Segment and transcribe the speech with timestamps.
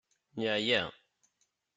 [0.41, 0.83] Yeɛya.